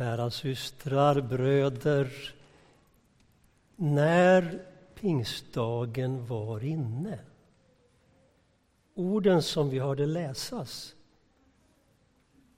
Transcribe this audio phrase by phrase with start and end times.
[0.00, 2.34] Kära systrar, bröder.
[3.76, 7.18] När pingstdagen var inne.
[8.94, 10.94] Orden som vi hörde läsas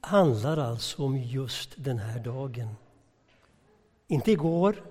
[0.01, 2.69] handlar alltså om just den här dagen.
[4.07, 4.85] Inte igår,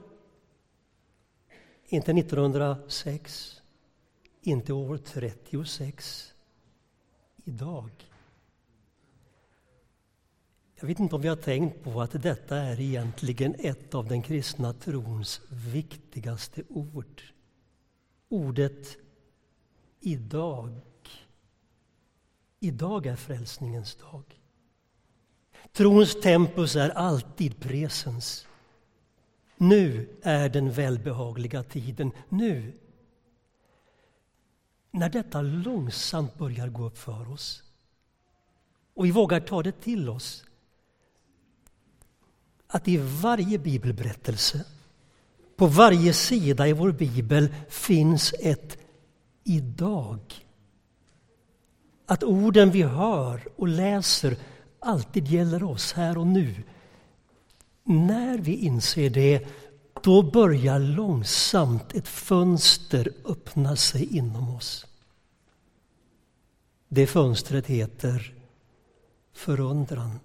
[1.86, 3.62] inte 1906,
[4.42, 6.34] inte år 36.
[7.44, 8.11] Idag.
[10.82, 14.22] Jag vet inte om vi har tänkt på att detta är egentligen ett av den
[14.22, 17.22] kristna trons viktigaste ord.
[18.30, 18.98] Ordet
[20.00, 20.82] idag.
[22.60, 24.24] Idag är frälsningens dag.
[25.72, 28.48] Trons tempus är alltid presens.
[29.58, 32.12] Nu är den välbehagliga tiden.
[32.30, 32.74] Nu.
[34.92, 37.64] När detta långsamt börjar gå upp för oss
[38.94, 40.46] och vi vågar ta det till oss
[42.72, 44.66] att i varje bibelberättelse,
[45.56, 48.78] på varje sida i vår bibel finns ett
[49.44, 50.20] idag.
[52.06, 54.38] Att orden vi hör och läser
[54.80, 56.64] alltid gäller oss här och nu.
[57.84, 59.48] När vi inser det,
[60.04, 64.86] då börjar långsamt ett fönster öppna sig inom oss.
[66.88, 68.34] Det fönstret heter
[69.34, 70.20] förundran.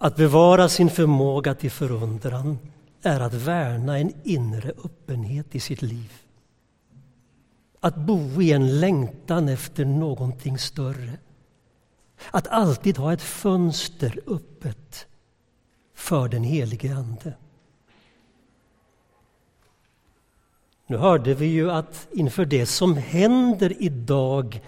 [0.00, 2.58] Att bevara sin förmåga till förundran
[3.02, 6.12] är att värna en inre öppenhet i sitt liv.
[7.80, 11.18] Att bo i en längtan efter någonting större.
[12.30, 15.06] Att alltid ha ett fönster öppet
[15.94, 17.34] för den helige Ande.
[20.86, 24.60] Nu hörde vi ju att inför det som händer idag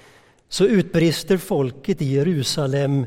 [0.48, 3.06] så utbrister folket i Jerusalem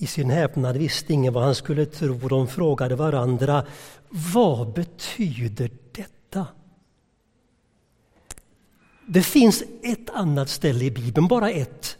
[0.00, 2.28] i sin häpnad visste ingen vad han skulle tro.
[2.28, 3.66] De frågade varandra,
[4.08, 6.46] vad betyder detta?
[9.06, 11.98] Det finns ett annat ställe i Bibeln, bara ett,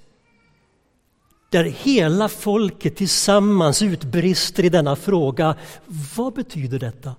[1.50, 5.56] där hela folket tillsammans utbrister i denna fråga.
[6.16, 7.16] Vad betyder detta?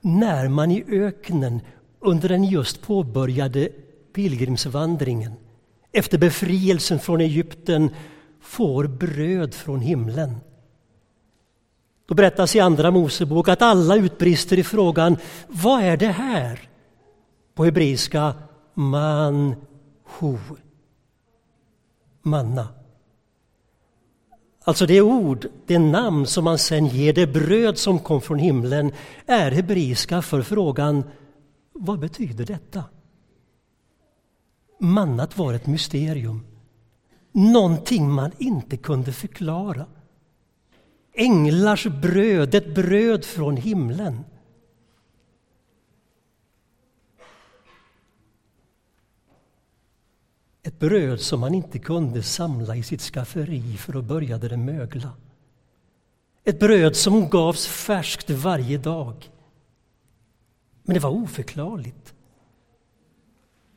[0.00, 1.60] När man i öknen
[2.00, 3.68] under den just påbörjade
[4.12, 5.32] pilgrimsvandringen
[5.92, 7.90] efter befrielsen från Egypten
[8.40, 10.36] får bröd från himlen.
[12.06, 16.68] Då berättas i Andra Mosebok att alla utbrister i frågan Vad är det här?
[17.54, 18.34] På hebreiska
[18.74, 20.38] man-ho,
[22.22, 22.68] Manna.
[24.64, 28.92] Alltså det ord, det namn som man sen ger det bröd som kom från himlen
[29.26, 31.04] är hebreiska för frågan
[31.72, 32.84] Vad betyder detta?
[34.80, 36.49] Mannat var ett mysterium.
[37.32, 39.86] Någonting man inte kunde förklara.
[41.12, 44.24] Änglars bröd, ett bröd från himlen.
[50.62, 55.12] Ett bröd som man inte kunde samla i sitt skafferi för då började det mögla.
[56.44, 59.30] Ett bröd som gavs färskt varje dag.
[60.82, 62.14] Men det var oförklarligt.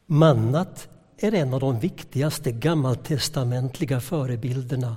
[0.05, 0.89] Mannat
[1.23, 4.95] är en av de viktigaste gammaltestamentliga förebilderna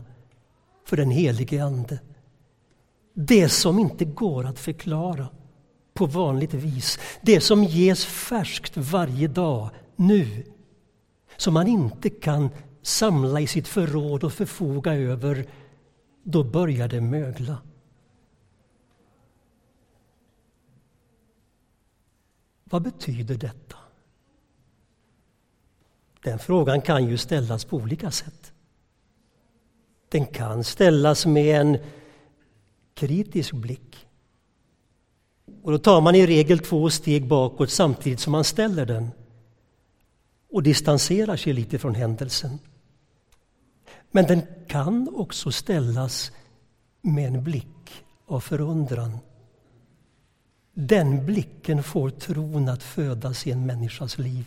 [0.85, 1.99] för den helige Ande.
[3.15, 5.29] Det som inte går att förklara
[5.95, 6.99] på vanligt vis.
[7.23, 10.45] Det som ges färskt varje dag, nu.
[11.37, 12.51] Som man inte kan
[12.83, 15.47] samla i sitt förråd och förfoga över.
[16.23, 17.59] Då börjar det mögla.
[22.65, 23.77] Vad betyder detta?
[26.27, 28.53] Den frågan kan ju ställas på olika sätt.
[30.09, 31.79] Den kan ställas med en
[32.95, 34.07] kritisk blick.
[35.63, 39.11] Och då tar man i regel två steg bakåt samtidigt som man ställer den
[40.51, 42.59] och distanserar sig lite från händelsen.
[44.11, 46.33] Men den kan också ställas
[47.03, 49.19] med en blick av förundran.
[50.75, 54.47] Den blicken får tron att födas i en människas liv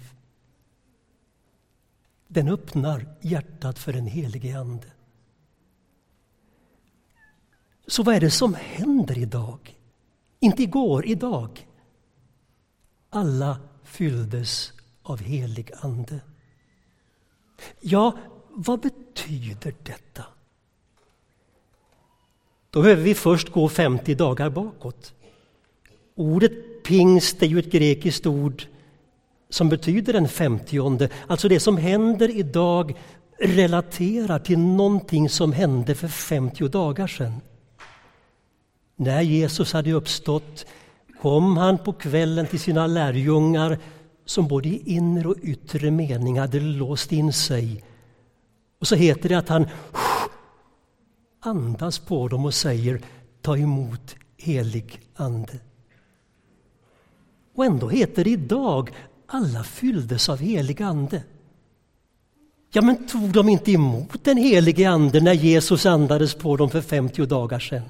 [2.32, 4.88] den öppnar hjärtat för den helige Ande.
[7.88, 9.78] Så vad är det som händer idag?
[10.40, 11.68] Inte igår, idag.
[13.10, 14.74] Alla fylldes
[15.04, 16.20] av helig Ande.
[17.80, 18.18] Ja,
[18.50, 20.26] vad betyder detta?
[22.70, 25.14] Då behöver vi först gå 50 dagar bakåt.
[26.16, 28.64] Ordet pingst är ju ett grekiskt ord
[29.50, 31.10] som betyder den femtionde.
[31.28, 32.96] Alltså det som händer idag
[33.40, 37.42] relaterar till någonting som hände för 50 dagar sedan.
[38.96, 40.66] När Jesus hade uppstått
[41.22, 43.78] kom han på kvällen till sina lärjungar
[44.26, 47.84] som både i inre och yttre mening hade låst in sig.
[48.80, 49.68] Och så heter det att han
[51.40, 53.02] andas på dem och säger
[53.42, 55.60] ta emot helig ande.
[57.56, 58.92] Och ändå heter det idag
[59.30, 61.24] alla fylldes av helig ande.
[62.72, 66.82] Ja, men tog de inte emot den helige ande när Jesus andades på dem för
[66.82, 67.90] 50 dagar sedan?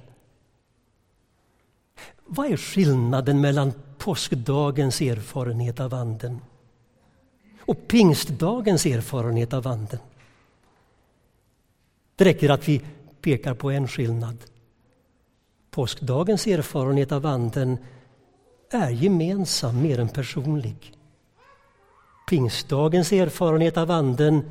[2.26, 6.40] Vad är skillnaden mellan påskdagens erfarenhet av anden
[7.60, 10.00] och pingstdagens erfarenhet av anden?
[12.16, 12.82] Det räcker att vi
[13.22, 14.38] pekar på en skillnad.
[15.72, 17.78] Påskdagens erfarenhet av anden
[18.72, 20.99] är gemensam mer än personlig.
[22.30, 24.44] Pingstdagens erfarenhet av anden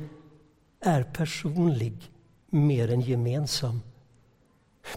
[0.81, 2.11] är personlig
[2.49, 3.81] mer än gemensam.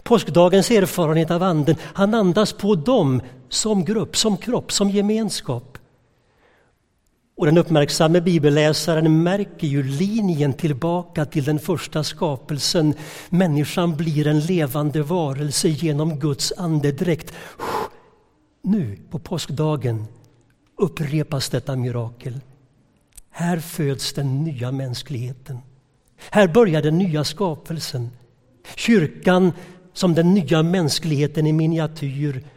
[0.03, 5.77] Påskdagens erfarenhet av anden, han andas på dem som grupp, som kropp, som gemenskap.
[7.35, 12.93] Och den uppmärksamme bibelläsaren märker ju linjen tillbaka till den första skapelsen.
[13.29, 17.33] Människan blir en levande varelse genom Guds andedräkt.
[18.61, 20.05] Nu på påskdagen
[20.77, 22.39] upprepas detta mirakel.
[23.35, 25.59] Här föds den nya mänskligheten.
[26.29, 28.09] Här börjar den nya skapelsen.
[28.75, 29.51] Kyrkan
[29.93, 32.47] som den nya mänskligheten i miniatyr.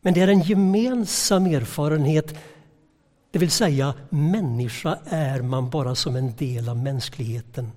[0.00, 2.34] Men det är en gemensam erfarenhet.
[3.30, 7.72] Det vill säga, människa är man bara som en del av mänskligheten.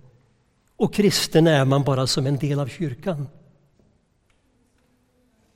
[0.78, 3.28] Och kristen är man bara som en del av kyrkan.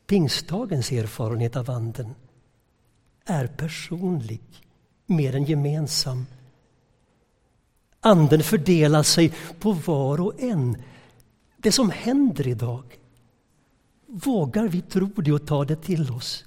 [0.07, 2.15] Pingstdagens erfarenhet av Anden
[3.25, 4.41] är personlig
[5.05, 6.25] mer än gemensam.
[8.05, 10.77] Anden fördelar sig på var och en.
[11.57, 12.83] Det som händer idag,
[14.07, 16.43] vågar vi tro det och ta det till oss?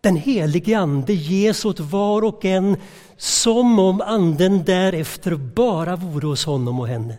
[0.00, 2.76] Den helige Ande ges åt var och en
[3.16, 7.18] som om Anden därefter bara vore hos honom och henne.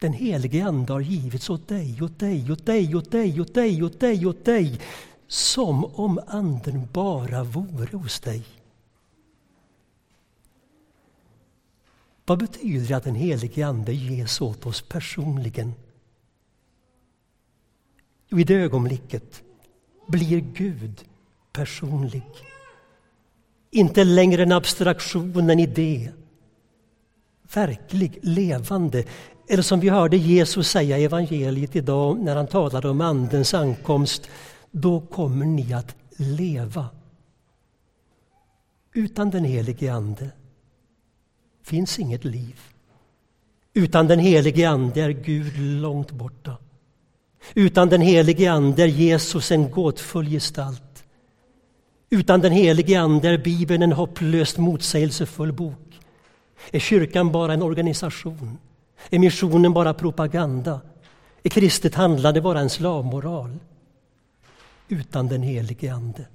[0.00, 3.82] Den helige Ande har givits åt dig, åt dig, åt dig, åt dig, åt dig,
[3.82, 4.80] åt dig, åt dig
[5.28, 8.44] som om Anden bara vore hos dig.
[12.26, 15.74] Vad betyder det att den helige Ande ges åt oss personligen?
[18.28, 19.42] Jo, i det ögonblicket
[20.06, 21.04] blir Gud
[21.52, 22.22] personlig.
[23.70, 26.12] Inte längre en abstraktion, en idé.
[27.54, 29.04] Verklig, levande.
[29.48, 34.30] Eller som vi hörde Jesus säga i evangeliet idag när han talade om Andens ankomst.
[34.70, 36.88] Då kommer ni att leva.
[38.92, 40.30] Utan den helige Ande
[41.64, 42.60] finns inget liv.
[43.74, 46.56] Utan den helige Ande är Gud långt borta.
[47.54, 51.04] Utan den helige Ande är Jesus en gåtfull gestalt.
[52.10, 56.00] Utan den helige Ande är Bibeln en hopplöst motsägelsefull bok.
[56.70, 58.58] Är kyrkan bara en organisation?
[59.10, 60.80] Är missionen bara propaganda?
[61.42, 63.58] Är kristet handlande bara en slavmoral?
[64.88, 66.26] Utan den helige Ande.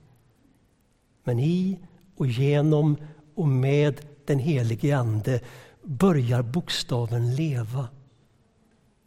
[1.23, 1.79] Men i
[2.17, 2.97] och genom
[3.35, 5.39] och med den helige Ande
[5.83, 7.87] börjar bokstaven leva.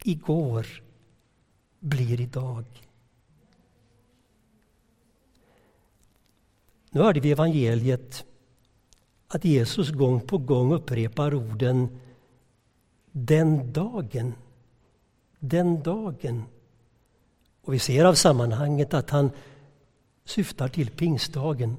[0.03, 0.67] Igår
[1.79, 2.65] blir idag.
[6.91, 8.25] Nu hörde vi i evangeliet
[9.27, 11.99] att Jesus gång på gång upprepar orden
[13.11, 14.33] den dagen,
[15.39, 16.43] den dagen.
[17.61, 19.31] Och vi ser av sammanhanget att han
[20.25, 21.77] syftar till pingstdagen.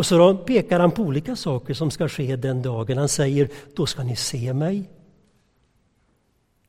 [0.00, 2.98] Och så pekar han på olika saker som ska ske den dagen.
[2.98, 4.90] Han säger, då ska ni se mig.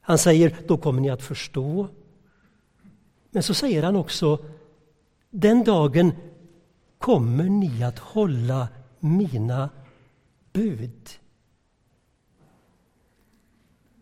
[0.02, 1.88] Han säger, då kommer ni att förstå.
[3.30, 4.40] Men så säger han också,
[5.30, 6.12] den dagen
[6.98, 8.68] kommer ni att hålla
[9.00, 9.70] mina
[10.54, 11.10] bud.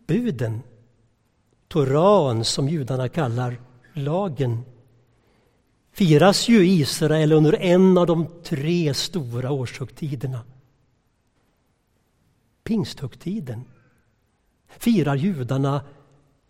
[0.06, 0.62] Buden,
[1.68, 3.60] Toran som judarna kallar
[3.92, 4.64] lagen,
[6.00, 10.42] firas ju i Israel under en av de tre stora årshögtiderna.
[12.64, 13.64] Pingsthögtiden
[14.68, 15.84] firar judarna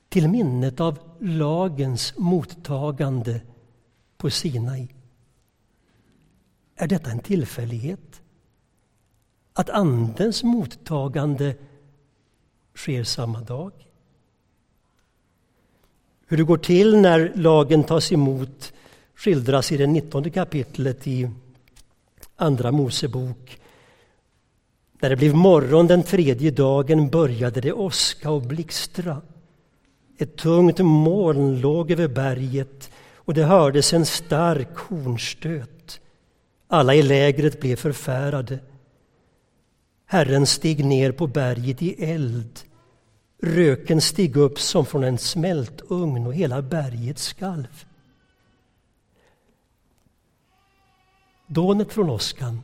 [0.09, 3.40] till minnet av lagens mottagande
[4.16, 4.88] på Sinai.
[6.76, 8.23] Är detta en tillfällighet?
[9.52, 11.54] Att Andens mottagande
[12.75, 13.73] sker samma dag?
[16.26, 18.73] Hur det går till när lagen tas emot
[19.21, 21.31] skildras i det 19 kapitlet i
[22.37, 23.61] Andra Mosebok.
[25.00, 29.21] När det blev morgon den tredje dagen började det åska och blixtra.
[30.19, 36.00] Ett tungt moln låg över berget och det hördes en stark hornstöt.
[36.69, 38.59] Alla i lägret blev förfärade.
[40.07, 42.61] Herren steg ner på berget i eld.
[43.43, 47.85] Röken steg upp som från en smältugn och hela berget skalv.
[51.52, 52.61] Dånet från åskan,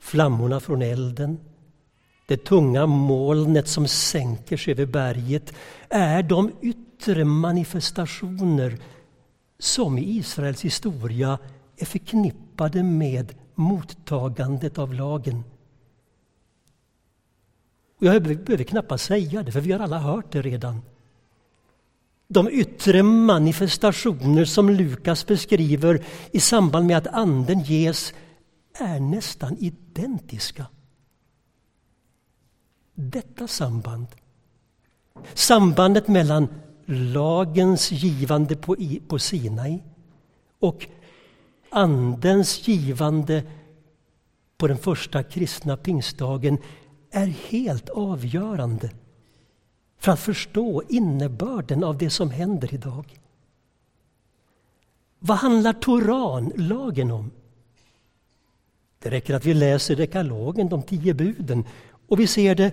[0.00, 1.38] flammorna från elden,
[2.28, 5.54] det tunga molnet som sänker sig över berget
[5.88, 8.78] är de yttre manifestationer
[9.58, 11.38] som i Israels historia
[11.76, 15.44] är förknippade med mottagandet av lagen.
[17.98, 20.82] Jag behöver knappast säga det, för vi har alla hört det redan.
[22.28, 28.14] De yttre manifestationer som Lukas beskriver i samband med att Anden ges
[28.78, 30.66] är nästan identiska.
[32.94, 34.06] Detta samband,
[35.34, 36.48] sambandet mellan
[36.86, 38.76] lagens givande på,
[39.08, 39.82] på Sinai
[40.58, 40.86] och
[41.70, 43.42] Andens givande
[44.58, 46.58] på den första kristna pingstdagen
[47.10, 48.90] är helt avgörande
[49.98, 53.18] för att förstå innebörden av det som händer idag.
[55.18, 57.30] Vad handlar Toran, lagen, om?
[58.98, 61.64] Det räcker att vi läser dekalogen, de tio buden,
[62.08, 62.72] och vi ser det.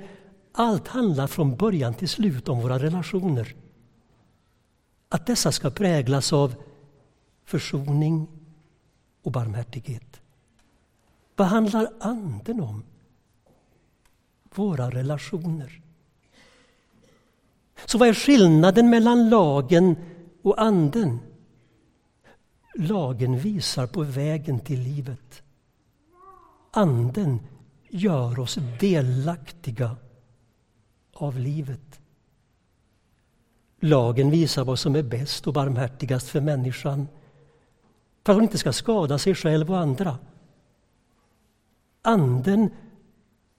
[0.51, 3.55] Allt handlar från början till slut om våra relationer.
[5.09, 6.55] Att dessa ska präglas av
[7.45, 8.27] försoning
[9.23, 10.21] och barmhärtighet.
[11.35, 12.83] Vad handlar Anden om?
[14.55, 15.81] Våra relationer.
[17.85, 19.95] Så vad är skillnaden mellan lagen
[20.41, 21.19] och Anden?
[22.75, 25.43] Lagen visar på vägen till livet.
[26.71, 27.39] Anden
[27.89, 29.95] gör oss delaktiga
[31.13, 31.99] av livet.
[33.79, 37.07] Lagen visar vad som är bäst och barmhärtigast för människan
[38.23, 40.17] för att hon inte ska skada sig själv och andra.
[42.01, 42.69] Anden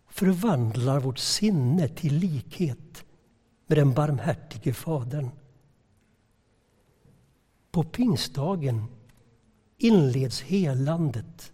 [0.08, 3.05] förvandlar vårt sinne till likhet
[3.66, 5.30] med den barmhärtige Fadern.
[7.70, 8.84] På pingstdagen
[9.78, 11.52] inleds helandet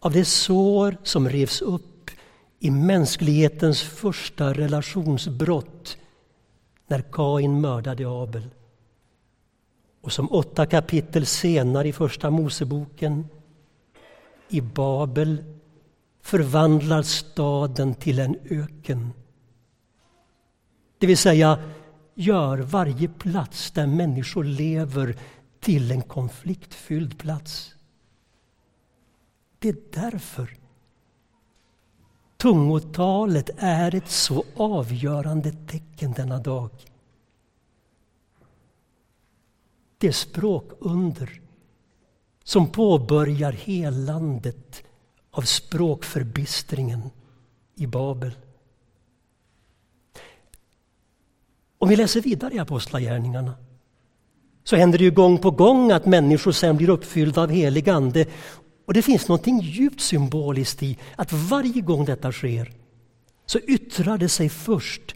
[0.00, 2.10] av det sår som revs upp
[2.58, 5.96] i mänsklighetens första relationsbrott
[6.86, 8.50] när Kain mördade Abel.
[10.00, 13.26] Och som åtta kapitel senare i Första Moseboken
[14.48, 15.44] i Babel
[16.20, 19.12] förvandlar staden till en öken.
[20.98, 21.58] Det vill säga
[22.14, 25.18] gör varje plats där människor lever
[25.60, 27.74] till en konfliktfylld plats.
[29.58, 30.56] Det är därför
[32.36, 36.70] tungotalet är ett så avgörande tecken denna dag.
[39.98, 41.40] Det språkunder
[42.44, 44.82] som påbörjar helandet
[45.30, 47.10] av språkförbistringen
[47.74, 48.32] i Babel.
[51.84, 53.54] Om vi läser vidare i Apostlagärningarna
[54.64, 58.26] så händer det ju gång på gång att människor sen blir uppfyllda av helig ande.
[58.84, 62.72] Och det finns något djupt symboliskt i att varje gång detta sker
[63.46, 65.14] så yttrar det sig först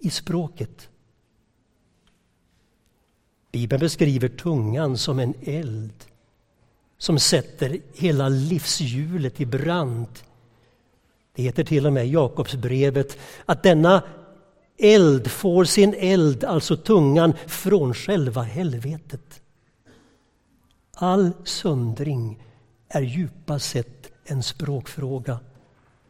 [0.00, 0.88] i språket.
[3.52, 6.04] Bibeln beskriver tungan som en eld
[6.98, 10.08] som sätter hela livshjulet i brand.
[11.34, 14.02] Det heter till och med i Jakobsbrevet att denna
[14.78, 19.42] eld får sin eld, alltså tungan, från själva helvetet.
[20.94, 22.42] All söndring
[22.88, 25.40] är djupast sett en språkfråga.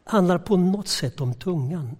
[0.03, 1.97] handlar på något sätt om tungan.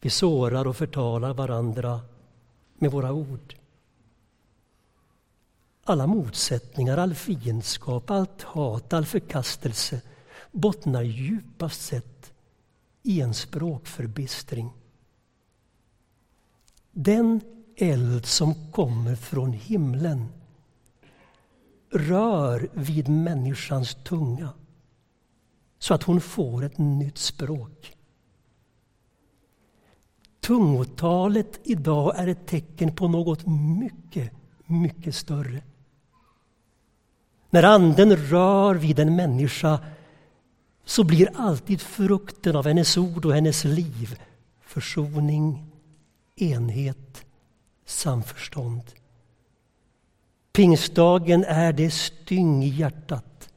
[0.00, 2.00] Vi sårar och förtalar varandra
[2.74, 3.54] med våra ord.
[5.84, 10.00] Alla motsättningar, all fiendskap, allt hat, all förkastelse
[10.52, 12.13] bottnar djupast sett
[13.04, 14.70] i en språkförbistring.
[16.92, 17.40] Den
[17.76, 20.28] eld som kommer från himlen
[21.90, 24.48] rör vid människans tunga
[25.78, 27.96] så att hon får ett nytt språk.
[30.40, 33.46] Tungotalet idag är ett tecken på något
[33.80, 34.32] mycket,
[34.66, 35.62] mycket större.
[37.50, 39.80] När Anden rör vid en människa
[40.84, 44.18] så blir alltid frukten av hennes ord och hennes liv
[44.60, 45.66] försoning,
[46.36, 47.24] enhet,
[47.86, 48.82] samförstånd.
[50.52, 53.48] Pingstdagen är det styng i hjärtat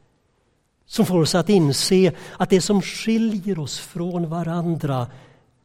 [0.85, 5.07] som får oss att inse att det som skiljer oss från varandra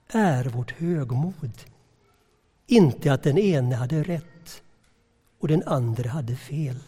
[0.09, 1.52] är vårt högmod.
[2.66, 4.62] Inte att den ene hade rätt
[5.40, 6.78] och den andra hade fel.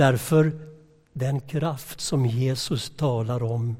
[0.00, 0.52] Därför
[1.12, 3.76] den kraft som Jesus talar om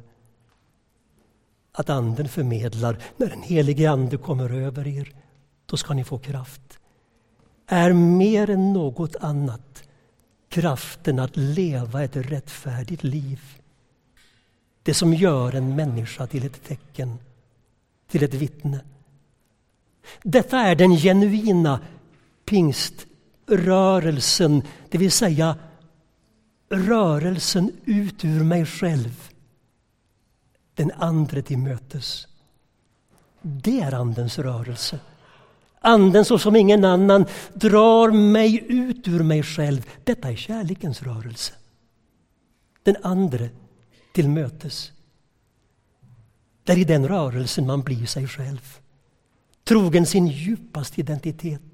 [1.73, 5.15] att Anden förmedlar, när den helige Ande kommer över er,
[5.67, 6.79] då ska ni få kraft,
[7.67, 9.83] är mer än något annat
[10.49, 13.41] kraften att leva ett rättfärdigt liv.
[14.83, 17.19] Det som gör en människa till ett tecken,
[18.09, 18.81] till ett vittne.
[20.23, 21.81] Detta är den genuina
[22.45, 25.57] pingströrelsen, det vill säga
[26.71, 29.31] rörelsen ut ur mig själv,
[30.75, 32.27] den andre till mötes.
[33.43, 35.01] Det är Andens rörelse.
[35.81, 39.87] Anden såsom ingen annan drar mig ut ur mig själv.
[40.05, 41.53] Detta är kärlekens rörelse.
[42.83, 43.51] Den andre
[44.13, 44.93] till mötes.
[46.65, 48.79] Det är i den rörelsen man blir sig själv.
[49.65, 51.70] Trogen sin djupaste identitet.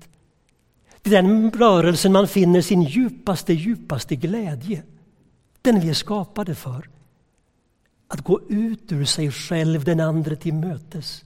[1.07, 4.83] Det är den rörelsen man finner sin djupaste, djupaste glädje.
[5.63, 6.91] Den vi är skapade för.
[8.09, 11.25] Att gå ut ur sig själv, den andre till mötes.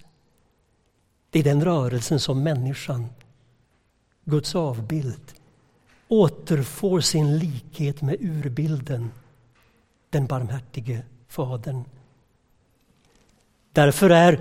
[1.31, 3.07] Det är den rörelsen som människan,
[4.25, 5.33] Guds avbild,
[6.09, 9.11] återfår sin likhet med urbilden,
[10.11, 11.85] den barmhärtige Fadern.
[13.73, 14.41] Därför är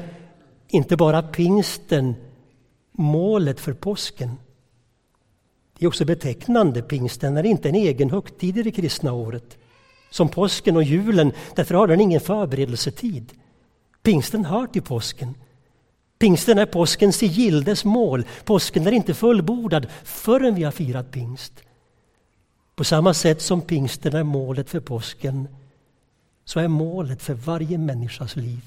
[0.68, 2.16] inte bara pingsten
[2.92, 4.38] målet för påsken.
[5.80, 6.82] Det är också betecknande.
[6.82, 9.58] Pingsten är inte en egen högtid i det kristna året.
[10.10, 13.34] Som påsken och julen, därför har den ingen förberedelsetid.
[14.02, 15.36] Pingsten hör till påsken.
[16.18, 18.26] Pingsten är påskens sigildes mål.
[18.44, 21.54] Påsken är inte fullbordad förrän vi har firat pingst.
[22.76, 25.48] På samma sätt som pingsten är målet för påsken
[26.46, 28.66] så är målet för varje människas liv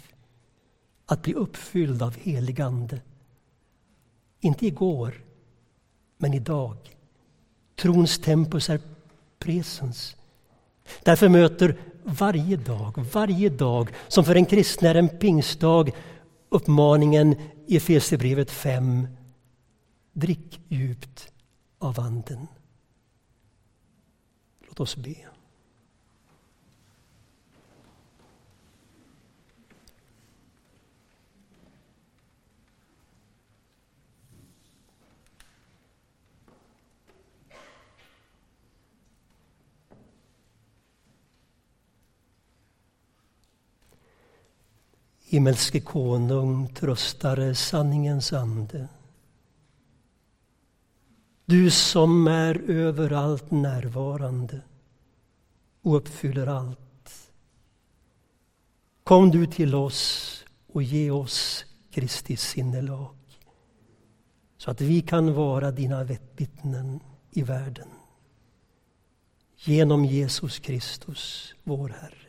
[1.07, 3.01] att bli uppfylld av helig ande.
[4.41, 5.15] Inte igår,
[6.19, 6.77] men idag.
[7.83, 8.81] Trons tempus är
[9.39, 10.17] presens.
[11.03, 15.91] Därför möter varje dag, varje dag som för en kristen är en pingstdag
[16.49, 19.09] uppmaningen i Efesierbrevet 5.
[20.13, 21.33] Drick djupt
[21.79, 22.47] av Anden.
[24.69, 25.15] Låt oss be.
[45.33, 48.89] Himmelske konung, tröstare, sanningens ande.
[51.45, 54.61] Du som är överallt närvarande
[55.83, 57.33] och uppfyller allt.
[59.05, 63.17] Kom du till oss och ge oss Kristi sinnelag
[64.57, 66.05] så att vi kan vara dina
[66.37, 67.89] vittnen i världen.
[69.57, 72.22] Genom Jesus Kristus, vår Herre.